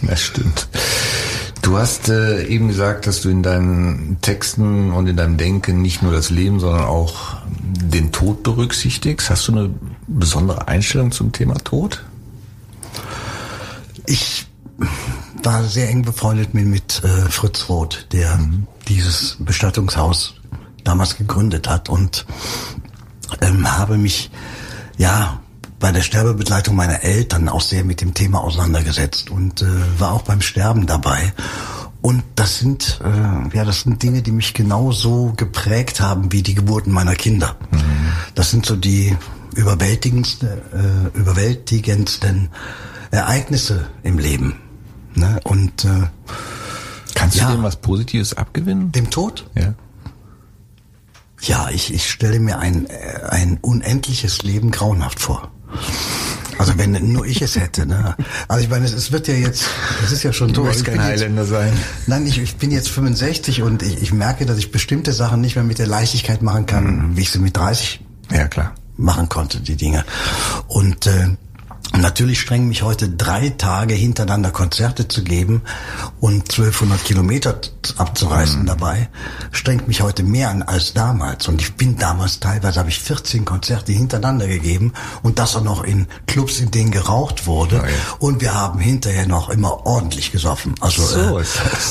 [0.02, 0.68] Das stimmt.
[1.62, 6.02] Du hast äh, eben gesagt, dass du in deinen Texten und in deinem Denken nicht
[6.02, 9.30] nur das Leben, sondern auch den Tod berücksichtigst.
[9.30, 9.70] Hast du eine
[10.08, 12.04] besondere Einstellung zum Thema Tod?
[14.06, 14.48] Ich
[15.44, 18.68] war sehr eng befreundet mit, mit äh, Fritz Roth, der mhm.
[18.88, 20.36] dieses Bestattungshaus
[20.84, 22.26] damals gegründet hat und
[23.42, 24.32] ähm, habe mich
[24.98, 25.42] ja
[25.80, 29.66] bei der Sterbebegleitung meiner Eltern auch sehr mit dem Thema auseinandergesetzt und äh,
[30.00, 31.34] war auch beim Sterben dabei.
[32.02, 36.54] Und das sind äh, ja, das sind Dinge, die mich genauso geprägt haben wie die
[36.54, 37.56] Geburten meiner Kinder.
[37.72, 37.80] Mhm.
[38.36, 39.16] Das sind so die
[39.56, 42.50] überwältigendsten, äh, überwältigendsten
[43.12, 44.56] Ereignisse im Leben.
[45.16, 45.40] Ne?
[45.44, 46.08] Und äh,
[47.16, 48.92] kannst ja, du dem was Positives abgewinnen?
[48.92, 49.50] Dem Tod?
[49.56, 49.74] Ja.
[51.42, 55.52] Ja, ich, ich stelle mir ein, äh, ein unendliches Leben grauenhaft vor.
[56.58, 58.16] Also wenn nur ich es hätte, ne?
[58.48, 59.66] Also ich meine, es, es wird ja jetzt,
[60.04, 60.62] es ist ja schon du so.
[60.62, 61.72] Du musst kein Highlander sein.
[62.08, 65.56] Nein, ich, ich bin jetzt 65 und ich, ich merke, dass ich bestimmte Sachen nicht
[65.56, 67.18] mehr mit der Leichtigkeit machen kann, mhm.
[67.18, 68.74] wie ich sie mit 30 ja, klar.
[68.98, 70.04] machen konnte, die Dinge.
[70.68, 71.28] Und äh,
[72.02, 75.62] Natürlich strengen mich heute drei Tage hintereinander Konzerte zu geben
[76.20, 77.60] und 1200 Kilometer
[77.98, 78.66] abzureißen mhm.
[78.66, 79.10] dabei,
[79.52, 81.48] strengt mich heute mehr an als damals.
[81.48, 85.84] Und ich bin damals teilweise, habe ich 14 Konzerte hintereinander gegeben und das auch noch
[85.84, 87.78] in Clubs, in denen geraucht wurde.
[87.78, 87.84] Ja.
[88.20, 90.76] Und wir haben hinterher noch immer ordentlich gesoffen.
[90.82, 91.44] Also so äh,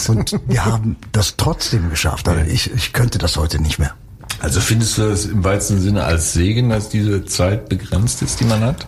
[0.08, 2.28] und wir haben das trotzdem geschafft.
[2.28, 3.94] Also ich, ich könnte das heute nicht mehr.
[4.40, 8.44] Also findest du das im weitesten Sinne als Segen, dass diese Zeit begrenzt ist, die
[8.44, 8.86] man hat?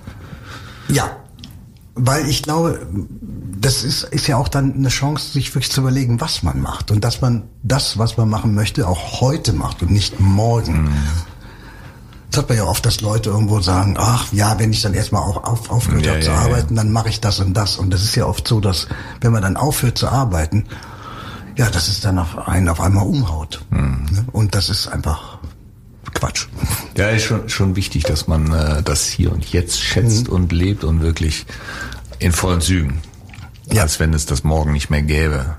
[0.89, 1.11] Ja,
[1.95, 2.87] weil ich glaube,
[3.61, 6.91] das ist, ist ja auch dann eine Chance, sich wirklich zu überlegen, was man macht.
[6.91, 10.85] Und dass man das, was man machen möchte, auch heute macht und nicht morgen.
[10.85, 10.93] Mhm.
[12.31, 15.23] Das hat man ja oft, dass Leute irgendwo sagen, ach ja, wenn ich dann erstmal
[15.23, 17.79] auch auf, aufgehört ja, habe ja, zu ja, arbeiten, dann mache ich das und das.
[17.79, 18.87] Und das ist ja oft so, dass
[19.21, 20.67] wenn man dann aufhört zu arbeiten,
[21.57, 23.65] ja, dass es dann auf einen auf einmal umhaut.
[23.71, 24.07] Mhm.
[24.13, 24.25] Ne?
[24.31, 25.38] Und das ist einfach
[26.15, 26.47] Quatsch.
[26.97, 30.35] Ja, ist schon, schon wichtig, dass man äh, das hier und jetzt schätzt mhm.
[30.35, 31.47] und lebt und wirklich
[32.19, 33.01] in vollen Zügen.
[33.73, 33.83] Ja.
[33.83, 35.57] Als wenn es das morgen nicht mehr gäbe.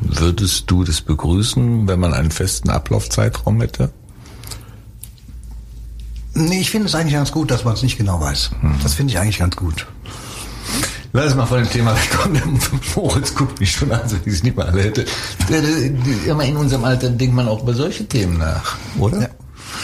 [0.00, 3.92] Würdest du das begrüßen, wenn man einen festen Ablaufzeitraum hätte?
[6.34, 8.50] Nee, ich finde es eigentlich ganz gut, dass man es nicht genau weiß.
[8.60, 8.76] Mhm.
[8.82, 9.86] Das finde ich eigentlich ganz gut.
[11.12, 12.58] Lass uns mal von dem Thema wegkommen.
[12.96, 15.04] Moritz guckt mich schon an, so wie ich es nicht mal alle hätte.
[16.26, 19.20] Immer in unserem Alter denkt man auch über solche Themen nach, oder?
[19.22, 19.28] Ja.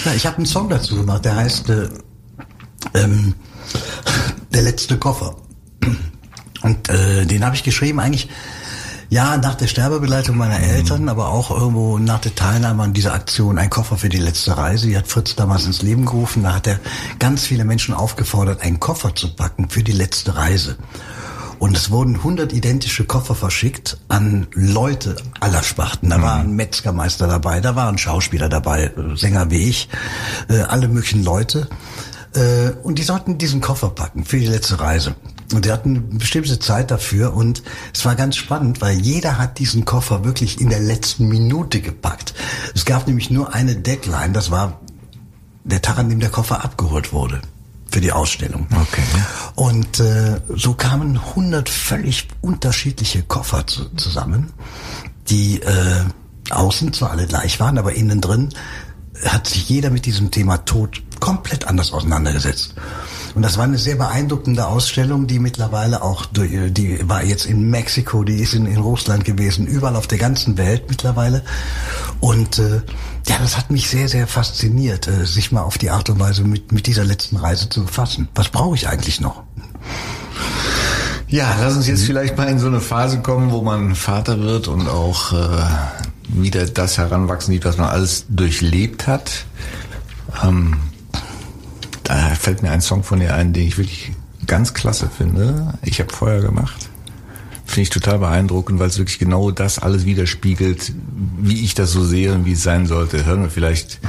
[0.04, 1.88] Ja, ich habe einen Song dazu gemacht, der heißt äh,
[2.94, 3.34] ähm,
[4.52, 5.36] Der letzte Koffer.
[6.62, 8.28] Und äh, den habe ich geschrieben eigentlich
[9.10, 13.58] ja, nach der Sterbebegleitung meiner Eltern, aber auch irgendwo nach der Teilnahme an dieser Aktion
[13.58, 14.86] Ein Koffer für die letzte Reise.
[14.86, 16.42] Die hat Fritz damals ins Leben gerufen.
[16.42, 16.78] Da hat er
[17.18, 20.76] ganz viele Menschen aufgefordert, einen Koffer zu packen für die letzte Reise.
[21.58, 26.10] Und es wurden 100 identische Koffer verschickt an Leute aller Sparten.
[26.10, 29.88] Da war ein Metzgermeister dabei, da waren Schauspieler dabei, Sänger wie ich,
[30.48, 31.68] äh, alle möglichen Leute.
[32.34, 35.16] Äh, und die sollten diesen Koffer packen für die letzte Reise.
[35.52, 37.62] Und die hatten eine bestimmte Zeit dafür und
[37.94, 42.34] es war ganz spannend, weil jeder hat diesen Koffer wirklich in der letzten Minute gepackt.
[42.74, 44.80] Es gab nämlich nur eine Deadline, das war
[45.64, 47.40] der Tag, an dem der Koffer abgeholt wurde
[47.90, 48.66] für die Ausstellung.
[48.70, 49.02] Okay.
[49.54, 54.52] Und äh, so kamen 100 völlig unterschiedliche Koffer zu, zusammen,
[55.28, 56.04] die äh,
[56.50, 58.50] außen zwar alle gleich waren, aber innen drin
[59.24, 62.74] hat sich jeder mit diesem Thema Tod komplett anders auseinandergesetzt.
[63.34, 67.70] Und das war eine sehr beeindruckende Ausstellung, die mittlerweile auch, durch, die war jetzt in
[67.70, 71.42] Mexiko, die ist in, in Russland gewesen, überall auf der ganzen Welt mittlerweile.
[72.20, 72.82] Und äh,
[73.26, 76.42] ja, das hat mich sehr, sehr fasziniert, äh, sich mal auf die Art und Weise
[76.44, 78.28] mit, mit dieser letzten Reise zu befassen.
[78.34, 79.42] Was brauche ich eigentlich noch?
[81.28, 84.66] Ja, lass uns jetzt vielleicht mal in so eine Phase kommen, wo man Vater wird
[84.66, 85.62] und auch äh,
[86.28, 89.44] wieder das heranwachsen sieht, was man alles durchlebt hat.
[90.42, 90.76] Ähm,
[92.08, 94.12] da fällt mir ein Song von dir ein, den ich wirklich
[94.46, 95.74] ganz klasse finde.
[95.82, 96.88] Ich habe Feuer gemacht.
[97.66, 100.92] Finde ich total beeindruckend, weil es wirklich genau das alles widerspiegelt,
[101.38, 103.26] wie ich das so sehe und wie es sein sollte.
[103.26, 104.00] Hören wir vielleicht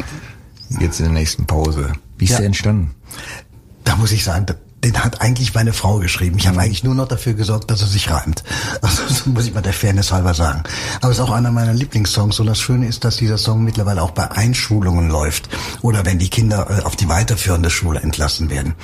[0.79, 1.91] jetzt in der nächsten Pause.
[2.17, 2.37] Wie ist Ja.
[2.37, 2.91] der entstanden?
[3.83, 4.45] Da muss ich sagen,
[4.83, 6.37] den hat eigentlich meine Frau geschrieben.
[6.37, 6.63] Ich habe Mhm.
[6.63, 8.43] eigentlich nur noch dafür gesorgt, dass er sich reimt.
[8.81, 10.63] Also so muss ich mal der Fairness halber sagen.
[11.01, 14.01] Aber es ist auch einer meiner Lieblingssongs und das Schöne ist, dass dieser Song mittlerweile
[14.01, 15.49] auch bei Einschulungen läuft
[15.81, 18.75] oder wenn die Kinder äh, auf die weiterführende Schule entlassen werden.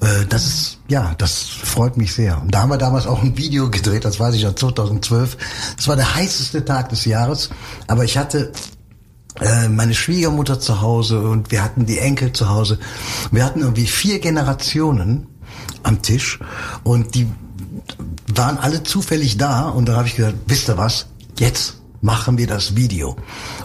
[0.00, 2.40] Äh, Das ist, ja, das freut mich sehr.
[2.40, 5.36] Und da haben wir damals auch ein Video gedreht, das weiß ich noch, 2012.
[5.76, 7.50] Das war der heißeste Tag des Jahres,
[7.86, 8.52] aber ich hatte
[9.70, 12.78] meine Schwiegermutter zu Hause und wir hatten die Enkel zu Hause.
[13.30, 15.26] Wir hatten irgendwie vier Generationen
[15.82, 16.38] am Tisch
[16.84, 17.28] und die
[18.34, 21.06] waren alle zufällig da und dann habe ich gesagt, wisst ihr was,
[21.38, 23.16] jetzt machen wir das Video.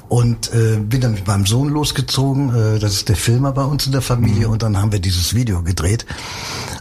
[0.09, 3.85] Und äh, bin dann mit meinem Sohn losgezogen, äh, das ist der Filmer bei uns
[3.85, 6.05] in der Familie und dann haben wir dieses Video gedreht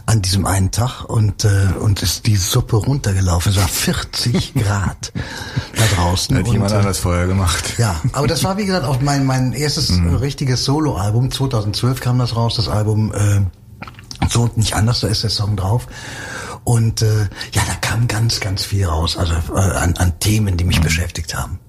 [0.05, 3.51] an diesem einen Tag und äh, und ist die Suppe runtergelaufen.
[3.51, 5.13] Es war 40 Grad
[5.75, 6.37] da draußen.
[6.37, 7.75] Hat und, jemand äh, anders vorher gemacht.
[7.77, 11.31] ja, aber das war wie gesagt auch mein mein erstes äh, richtiges Soloalbum.
[11.31, 13.41] 2012 kam das raus, das Album äh,
[14.29, 14.99] so und nicht anders.
[14.99, 15.87] Da ist der Song drauf.
[16.63, 17.61] Und äh, ja,
[17.93, 21.59] kam ganz ganz viel raus, also äh, an, an Themen, die mich beschäftigt haben.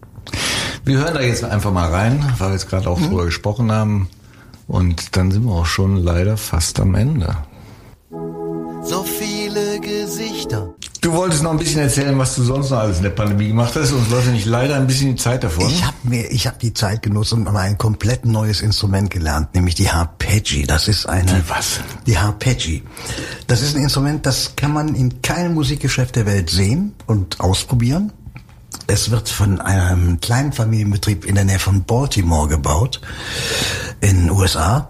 [0.82, 4.08] Wir hören da jetzt einfach mal rein, weil wir jetzt gerade auch drüber gesprochen haben.
[4.66, 7.36] Und dann sind wir auch schon leider fast am Ende.
[8.82, 9.23] So Gesichter.
[11.04, 13.76] Du wolltest noch ein bisschen erzählen, was du sonst noch alles in der Pandemie gemacht
[13.76, 13.92] hast.
[13.92, 15.68] Uns läuft nämlich leider ein bisschen die Zeit davon.
[15.68, 19.54] Ich habe mir, ich habe die Zeit genutzt und mal ein komplett neues Instrument gelernt,
[19.54, 20.62] nämlich die Harpeggi.
[20.66, 21.30] Das ist eine.
[21.30, 21.80] Die was?
[22.06, 22.84] Die Harpeggi.
[23.46, 28.10] Das ist ein Instrument, das kann man in keinem Musikgeschäft der Welt sehen und ausprobieren.
[28.86, 33.02] Es wird von einem kleinen Familienbetrieb in der Nähe von Baltimore gebaut,
[34.00, 34.88] in den USA.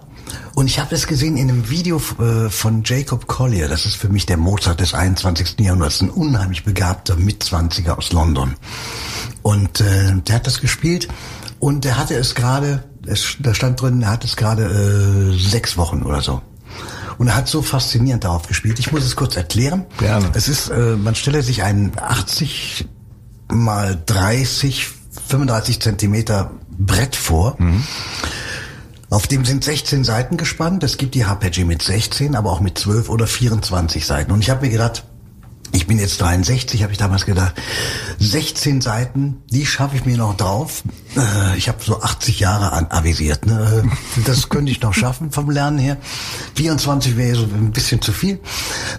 [0.53, 3.67] Und ich habe es gesehen in einem Video äh, von Jacob Collier.
[3.67, 5.59] Das ist für mich der Mozart des 21.
[5.59, 8.55] Jahrhunderts, ein unheimlich begabter Mitzwanziger aus London.
[9.41, 11.07] Und äh, der hat das gespielt
[11.59, 12.83] und der hatte es gerade,
[13.39, 16.41] da stand drin, er hat es gerade äh, sechs Wochen oder so.
[17.17, 18.79] Und er hat so faszinierend darauf gespielt.
[18.79, 19.85] Ich muss es kurz erklären.
[19.97, 20.29] Gerne.
[20.33, 22.87] Es ist, äh, man stelle sich einen 80
[23.49, 24.87] mal 30,
[25.27, 27.57] 35 Zentimeter Brett vor.
[29.15, 30.83] Auf dem sind 16 Seiten gespannt.
[30.83, 34.33] Es gibt die Harpeggi mit 16, aber auch mit 12 oder 24 Seiten.
[34.33, 35.05] Und ich habe mir gedacht,
[35.71, 37.55] ich bin jetzt 63, habe ich damals gedacht,
[38.19, 40.83] 16 Seiten, die schaffe ich mir noch drauf.
[41.17, 43.45] Äh, ich habe so 80 Jahre an, avisiert.
[43.45, 43.83] Ne?
[44.25, 45.97] Das könnte ich noch schaffen vom Lernen her.
[46.55, 48.39] 24 wäre so ein bisschen zu viel.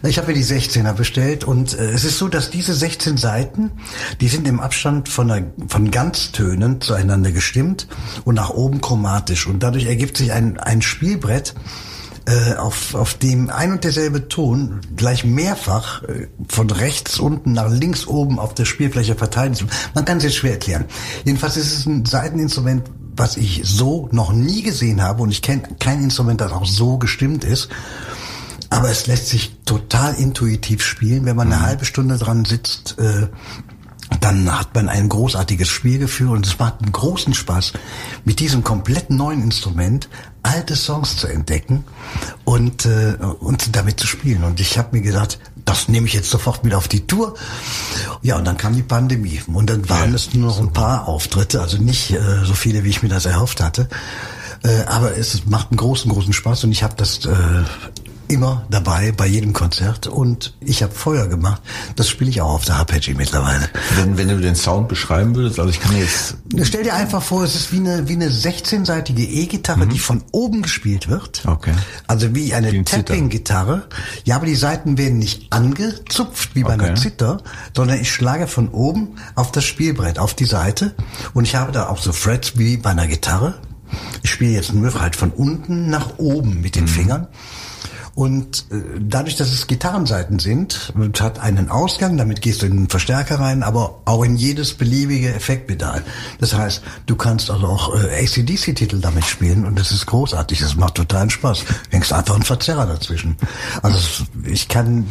[0.02, 3.72] Ich habe mir die 16er bestellt und äh, es ist so, dass diese 16 Seiten,
[4.20, 7.86] die sind im Abstand von, einer, von Ganztönen zueinander gestimmt
[8.24, 9.46] und nach oben chromatisch.
[9.46, 11.54] Und dadurch ergibt sich ein, ein Spielbrett,
[12.26, 17.70] äh, auf, auf dem ein und derselbe Ton gleich mehrfach äh, von rechts unten nach
[17.70, 19.64] links oben auf der Spielfläche verteilt ist.
[19.94, 20.86] Man kann es jetzt schwer erklären.
[21.24, 25.62] Jedenfalls ist es ein Seiteninstrument, was ich so noch nie gesehen habe und ich kenne
[25.78, 27.68] kein Instrument, das auch so gestimmt ist.
[28.68, 32.98] Aber es lässt sich total intuitiv spielen, wenn man eine halbe Stunde dran sitzt.
[32.98, 33.28] Äh,
[34.20, 37.72] dann hat man ein großartiges Spielgefühl und es macht einen großen Spaß,
[38.24, 40.08] mit diesem komplett neuen Instrument
[40.42, 41.84] alte Songs zu entdecken
[42.44, 44.44] und, äh, und damit zu spielen.
[44.44, 47.34] Und ich habe mir gedacht, das nehme ich jetzt sofort mit auf die Tour.
[48.22, 49.42] Ja, und dann kam die Pandemie.
[49.52, 52.90] Und dann waren es nur noch ein paar Auftritte, also nicht äh, so viele, wie
[52.90, 53.88] ich mir das erhofft hatte.
[54.62, 57.64] Äh, aber es macht einen großen, großen Spaß und ich habe das äh,
[58.28, 61.62] immer dabei bei jedem Konzert und ich habe Feuer gemacht.
[61.96, 63.68] Das spiele ich auch auf der Arpeggio mittlerweile.
[63.96, 66.36] Wenn, wenn du den Sound beschreiben würdest, also ich kann jetzt...
[66.62, 69.90] Stell dir einfach vor, es ist wie eine, wie eine 16-seitige E-Gitarre, mhm.
[69.90, 71.42] die von oben gespielt wird.
[71.46, 71.72] Okay.
[72.06, 73.84] Also wie eine wie Tapping-Gitarre.
[74.24, 76.86] Ja, aber die Seiten werden nicht angezupft wie bei okay.
[76.86, 77.38] einer Zither,
[77.74, 80.94] sondern ich schlage von oben auf das Spielbrett, auf die Seite
[81.34, 83.54] und ich habe da auch so Frets wie bei einer Gitarre.
[84.22, 86.88] Ich spiele jetzt nur halt von unten nach oben mit den mhm.
[86.88, 87.28] Fingern.
[88.16, 92.88] Und äh, dadurch, dass es Gitarrenseiten sind, hat einen Ausgang, damit gehst du in den
[92.88, 96.02] Verstärker rein, aber auch in jedes beliebige Effektpedal.
[96.40, 100.60] Das heißt, du kannst also auch äh, ACDC-Titel damit spielen und das ist großartig.
[100.60, 101.66] Das macht totalen Spaß.
[101.90, 103.36] Hängst einfach einen Verzerrer dazwischen.
[103.82, 103.98] Also
[104.44, 105.04] ich kann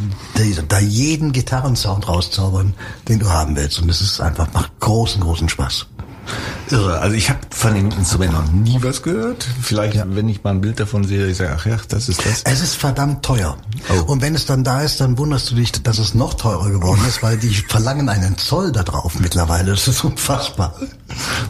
[0.68, 2.74] da jeden Gitarrensound rauszaubern,
[3.06, 3.80] den du haben willst.
[3.80, 5.86] Und es ist einfach, macht großen, großen Spaß.
[6.70, 6.98] Irre.
[6.98, 9.46] Also ich habe von dem Instrument noch nie was gehört.
[9.62, 10.04] Vielleicht, ja.
[10.08, 12.42] wenn ich mal ein Bild davon sehe, ich sage, ach ja, das ist das.
[12.44, 13.56] Es ist verdammt teuer.
[13.88, 14.12] Oh.
[14.12, 17.00] Und wenn es dann da ist, dann wunderst du dich, dass es noch teurer geworden
[17.08, 19.70] ist, weil die verlangen einen Zoll da drauf mittlerweile.
[19.72, 20.74] Das ist unfassbar.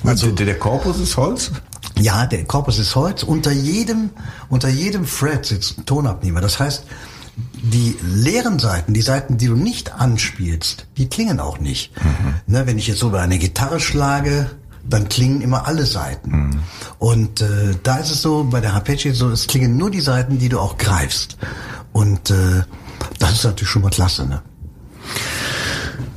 [0.04, 1.50] Also der, der Korpus ist Holz?
[1.98, 3.22] Ja, der Korpus ist Holz.
[3.22, 4.10] Unter jedem,
[4.48, 6.40] unter jedem Fret sitzt ein Tonabnehmer.
[6.40, 6.84] Das heißt,
[7.54, 11.92] die leeren Seiten, die Seiten, die du nicht anspielst, die klingen auch nicht.
[12.02, 12.34] Mhm.
[12.46, 14.50] Ne, wenn ich jetzt so über eine Gitarre schlage,
[14.88, 16.30] dann klingen immer alle Seiten.
[16.30, 16.60] Mhm.
[16.98, 20.38] Und äh, da ist es so, bei der Arpeggio so, es klingen nur die Seiten,
[20.38, 21.36] die du auch greifst.
[21.92, 22.62] Und äh,
[23.18, 24.42] das ist natürlich schon mal klasse, ne?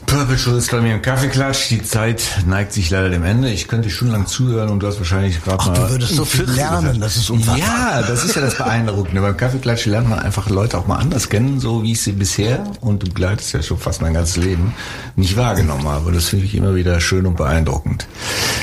[0.09, 1.69] Purple ist bei mir im Kaffeeklatsch.
[1.69, 3.51] Die Zeit neigt sich leider dem Ende.
[3.51, 5.75] Ich könnte schon lang zuhören und du hast wahrscheinlich gerade mal...
[5.75, 7.59] du würdest so viel lernen, das ist unfassbar.
[7.59, 9.21] Ja, das ist ja das Beeindruckende.
[9.21, 12.63] Beim Kaffeeklatsch lernt man einfach Leute auch mal anders kennen, so wie ich sie bisher,
[12.81, 14.73] und du begleitest ja schon fast mein ganzes Leben,
[15.15, 16.11] nicht wahrgenommen habe.
[16.11, 18.07] Das finde ich immer wieder schön und beeindruckend.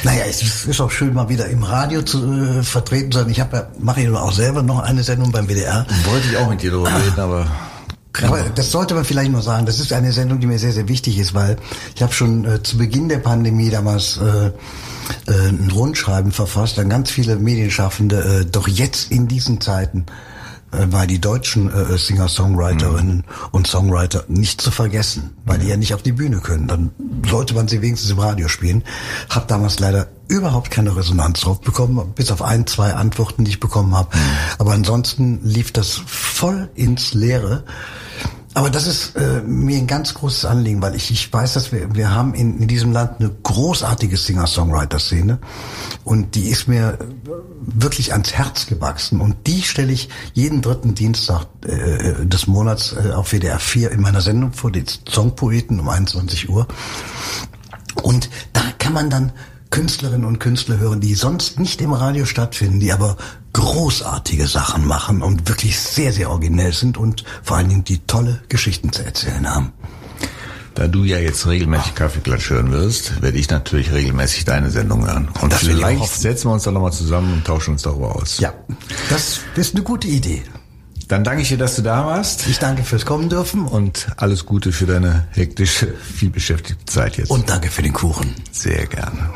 [0.02, 3.28] Naja, es ist auch schön, mal wieder im Radio zu äh, vertreten sein.
[3.28, 5.87] Ich habe ja, mache ja auch selber noch eine Sendung beim WDR.
[6.06, 7.46] Wollte ich auch mit dir darüber reden, aber...
[8.24, 9.66] Aber das sollte man vielleicht nur sagen.
[9.66, 11.57] Das ist eine Sendung, die mir sehr, sehr wichtig ist, weil
[11.94, 16.88] ich habe schon äh, zu Beginn der Pandemie damals äh, äh, ein Rundschreiben verfasst an
[16.88, 20.07] ganz viele Medienschaffende, äh, doch jetzt in diesen Zeiten
[20.72, 23.22] äh, weil die deutschen äh, Singer-Songwriterinnen mhm.
[23.52, 25.62] und Songwriter nicht zu vergessen, weil mhm.
[25.62, 26.66] die ja nicht auf die Bühne können.
[26.66, 26.90] Dann
[27.29, 28.83] sollte man sie wenigstens im Radio spielen.
[29.31, 33.61] Hab damals leider überhaupt keine Resonanz drauf bekommen, bis auf ein, zwei Antworten, die ich
[33.61, 34.16] bekommen habe.
[34.16, 34.20] Mhm.
[34.59, 37.62] Aber ansonsten lief das voll ins Leere.
[38.56, 41.94] Aber das ist äh, mir ein ganz großes Anliegen, weil ich, ich weiß, dass wir,
[41.94, 45.38] wir haben in, in diesem Land eine großartige Singer-Songwriter-Szene
[46.04, 46.96] und die ist mir
[47.60, 53.12] wirklich ans Herz gewachsen und die stelle ich jeden dritten Dienstag äh, des Monats äh,
[53.12, 56.66] auf WDR 4 in meiner Sendung vor, die Songpoeten um 21 Uhr.
[58.02, 59.32] Und da kann man dann
[59.68, 63.18] Künstlerinnen und Künstler hören, die sonst nicht im Radio stattfinden, die aber
[63.56, 68.42] großartige Sachen machen und wirklich sehr, sehr originell sind und vor allen Dingen die tolle
[68.50, 69.72] Geschichten zu erzählen haben.
[70.74, 75.30] Da du ja jetzt regelmäßig Kaffeeklatsch hören wirst, werde ich natürlich regelmäßig deine Sendung hören.
[75.40, 78.38] Und das vielleicht setzen wir uns dann nochmal zusammen und tauschen uns darüber aus.
[78.40, 78.52] Ja,
[79.08, 80.42] das ist eine gute Idee.
[81.08, 82.46] Dann danke ich dir, dass du da warst.
[82.48, 83.64] Ich danke fürs Kommen dürfen.
[83.64, 87.30] Und alles Gute für deine hektische, vielbeschäftigte Zeit jetzt.
[87.30, 88.34] Und danke für den Kuchen.
[88.52, 89.30] Sehr gerne.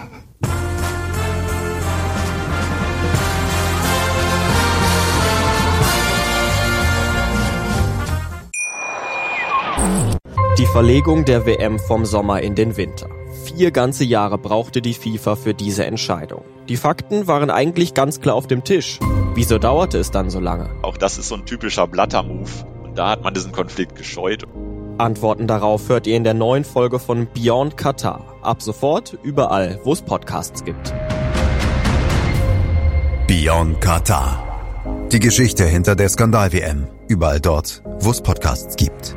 [10.73, 13.09] Verlegung der WM vom Sommer in den Winter.
[13.45, 16.45] Vier ganze Jahre brauchte die FIFA für diese Entscheidung.
[16.69, 19.01] Die Fakten waren eigentlich ganz klar auf dem Tisch.
[19.35, 20.71] Wieso dauerte es dann so lange?
[20.83, 22.51] Auch das ist so ein typischer Blatter-Move.
[22.85, 24.45] Und da hat man diesen Konflikt gescheut.
[24.97, 28.37] Antworten darauf hört ihr in der neuen Folge von Beyond Qatar.
[28.41, 30.95] Ab sofort überall, wo es Podcasts gibt.
[33.27, 35.09] Beyond Qatar.
[35.11, 36.87] Die Geschichte hinter der Skandal-WM.
[37.09, 39.17] Überall dort, wo es Podcasts gibt.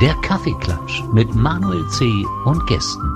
[0.00, 2.24] der Kaffeeklatsch mit Manuel C.
[2.46, 3.14] und Gästen.